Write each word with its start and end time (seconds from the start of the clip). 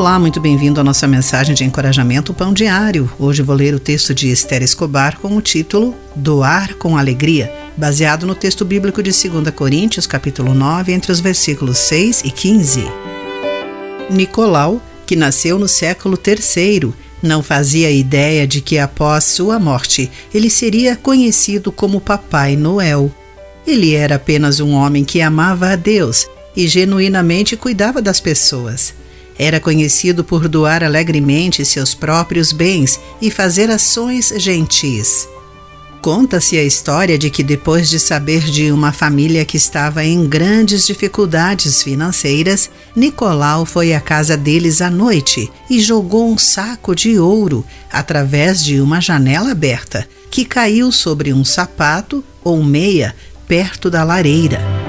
Olá, 0.00 0.18
muito 0.18 0.40
bem-vindo 0.40 0.80
à 0.80 0.82
nossa 0.82 1.06
mensagem 1.06 1.54
de 1.54 1.62
encorajamento 1.62 2.32
Pão 2.32 2.54
Diário. 2.54 3.12
Hoje 3.18 3.42
vou 3.42 3.54
ler 3.54 3.74
o 3.74 3.78
texto 3.78 4.14
de 4.14 4.30
Esther 4.30 4.62
Escobar 4.62 5.18
com 5.18 5.36
o 5.36 5.42
título 5.42 5.94
Doar 6.16 6.74
com 6.76 6.96
Alegria, 6.96 7.52
baseado 7.76 8.26
no 8.26 8.34
texto 8.34 8.64
bíblico 8.64 9.02
de 9.02 9.10
2 9.10 9.54
Coríntios, 9.54 10.06
capítulo 10.06 10.54
9, 10.54 10.90
entre 10.90 11.12
os 11.12 11.20
versículos 11.20 11.76
6 11.76 12.22
e 12.24 12.30
15. 12.30 12.82
Nicolau, 14.08 14.80
que 15.04 15.14
nasceu 15.14 15.58
no 15.58 15.68
século 15.68 16.18
III, 16.18 16.94
não 17.22 17.42
fazia 17.42 17.90
ideia 17.90 18.46
de 18.46 18.62
que 18.62 18.78
após 18.78 19.24
sua 19.24 19.58
morte 19.58 20.10
ele 20.32 20.48
seria 20.48 20.96
conhecido 20.96 21.70
como 21.70 22.00
Papai 22.00 22.56
Noel. 22.56 23.14
Ele 23.66 23.94
era 23.94 24.14
apenas 24.14 24.60
um 24.60 24.72
homem 24.72 25.04
que 25.04 25.20
amava 25.20 25.68
a 25.68 25.76
Deus 25.76 26.26
e 26.56 26.66
genuinamente 26.66 27.54
cuidava 27.54 28.00
das 28.00 28.18
pessoas. 28.18 28.94
Era 29.42 29.58
conhecido 29.58 30.22
por 30.22 30.46
doar 30.48 30.84
alegremente 30.84 31.64
seus 31.64 31.94
próprios 31.94 32.52
bens 32.52 33.00
e 33.22 33.30
fazer 33.30 33.70
ações 33.70 34.34
gentis. 34.36 35.26
Conta-se 36.02 36.58
a 36.58 36.62
história 36.62 37.16
de 37.16 37.30
que, 37.30 37.42
depois 37.42 37.88
de 37.88 37.98
saber 37.98 38.42
de 38.42 38.70
uma 38.70 38.92
família 38.92 39.42
que 39.46 39.56
estava 39.56 40.04
em 40.04 40.28
grandes 40.28 40.86
dificuldades 40.86 41.82
financeiras, 41.82 42.70
Nicolau 42.94 43.64
foi 43.64 43.94
à 43.94 44.00
casa 44.00 44.36
deles 44.36 44.82
à 44.82 44.90
noite 44.90 45.50
e 45.70 45.80
jogou 45.80 46.30
um 46.30 46.36
saco 46.36 46.94
de 46.94 47.18
ouro 47.18 47.64
através 47.90 48.62
de 48.62 48.78
uma 48.78 49.00
janela 49.00 49.52
aberta, 49.52 50.06
que 50.30 50.44
caiu 50.44 50.92
sobre 50.92 51.32
um 51.32 51.46
sapato 51.46 52.22
ou 52.44 52.62
meia 52.62 53.16
perto 53.48 53.90
da 53.90 54.04
lareira. 54.04 54.79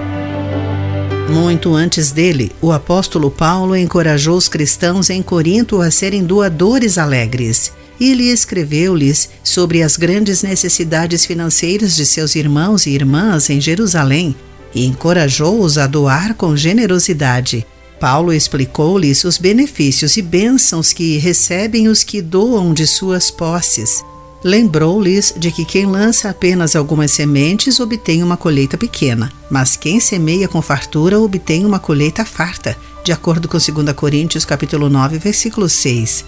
Muito 1.32 1.74
antes 1.74 2.12
dele, 2.12 2.52
o 2.62 2.74
apóstolo 2.74 3.32
Paulo 3.32 3.74
encorajou 3.74 4.36
os 4.36 4.50
cristãos 4.50 5.10
em 5.10 5.22
Corinto 5.24 5.82
a 5.82 5.90
serem 5.90 6.26
doadores 6.26 6.98
alegres. 6.98 7.72
Ele 8.00 8.26
escreveu-lhes 8.26 9.30
sobre 9.42 9.82
as 9.82 9.96
grandes 9.96 10.44
necessidades 10.44 11.26
financeiras 11.26 11.96
de 11.96 12.06
seus 12.06 12.36
irmãos 12.36 12.86
e 12.86 12.90
irmãs 12.90 13.50
em 13.50 13.62
Jerusalém 13.62 14.36
e 14.76 14.86
encorajou-os 14.86 15.78
a 15.78 15.88
doar 15.88 16.36
com 16.36 16.54
generosidade. 16.54 17.66
Paulo 17.98 18.34
explicou-lhes 18.34 19.24
os 19.24 19.38
benefícios 19.38 20.18
e 20.18 20.22
bênçãos 20.22 20.92
que 20.92 21.18
recebem 21.18 21.88
os 21.88 22.04
que 22.04 22.22
doam 22.22 22.74
de 22.74 22.86
suas 22.86 23.32
posses 23.32 24.04
Lembrou-lhes 24.44 25.34
de 25.38 25.52
que 25.52 25.64
quem 25.64 25.86
lança 25.86 26.30
apenas 26.30 26.76
algumas 26.76 27.12
sementes 27.12 27.80
obtém 27.80 28.24
uma 28.24 28.36
colheita 28.36 28.76
pequena, 28.76 29.32
mas 29.52 29.78
quem 29.78 30.00
semeia 30.00 30.48
com 30.48 30.62
fartura 30.64 31.20
obtém 31.20 31.64
uma 31.64 31.78
colheita 31.78 32.26
farta, 32.26 32.76
de 33.04 33.12
acordo 33.12 33.48
com 33.48 33.60
2 33.60 33.94
Coríntios 33.96 34.44
capítulo 34.44 34.90
9, 34.90 35.20
versículo 35.20 35.70
6. 35.70 36.26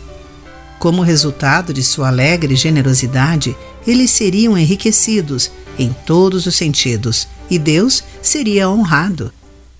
Como 0.77 1.01
resultado 1.01 1.73
de 1.73 1.81
sua 1.81 2.09
alegre 2.09 2.55
generosidade, 2.55 3.57
eles 3.87 4.11
seriam 4.11 4.55
enriquecidos 4.55 5.49
em 5.79 5.91
todos 6.05 6.45
os 6.45 6.55
sentidos 6.55 7.27
e 7.49 7.57
Deus 7.57 8.03
seria 8.21 8.69
honrado. 8.69 9.33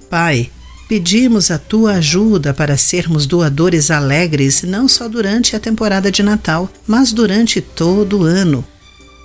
Pai, 0.09 0.49
Pedimos 0.93 1.49
a 1.49 1.57
tua 1.57 1.93
ajuda 1.93 2.53
para 2.53 2.77
sermos 2.77 3.25
doadores 3.25 3.89
alegres 3.89 4.61
não 4.61 4.87
só 4.87 5.09
durante 5.09 5.55
a 5.55 5.59
temporada 5.59 6.11
de 6.11 6.21
Natal, 6.21 6.69
mas 6.85 7.11
durante 7.11 7.59
todo 7.59 8.19
o 8.19 8.23
ano. 8.23 8.63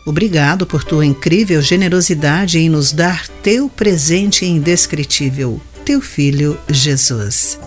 Obrigado 0.06 0.64
por 0.64 0.82
tua 0.82 1.04
incrível 1.04 1.60
generosidade 1.60 2.58
em 2.58 2.70
nos 2.70 2.90
dar 2.90 3.28
teu 3.42 3.68
presente 3.68 4.46
indescritível, 4.46 5.60
teu 5.84 6.00
filho 6.00 6.58
Jesus. 6.70 7.60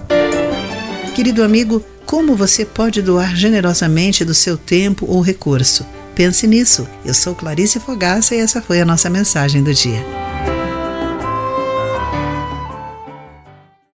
Querido 1.14 1.44
amigo, 1.44 1.86
como 2.04 2.36
você 2.36 2.66
pode 2.66 3.04
doar 3.04 3.36
generosamente 3.36 4.26
do 4.26 4.34
seu 4.34 4.58
tempo 4.58 5.06
ou 5.08 5.22
recurso? 5.22 5.86
Pense 6.16 6.48
nisso. 6.48 6.88
Eu 7.06 7.14
sou 7.14 7.36
Clarice 7.36 7.80
Fogaça 7.80 8.34
e 8.34 8.40
essa 8.40 8.64
foi 8.64 8.82
a 8.82 8.86
nossa 8.86 9.12
mensagem 9.12 9.62
do 9.62 9.72
dia. 9.72 10.04